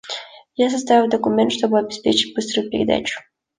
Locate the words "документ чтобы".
1.11-1.77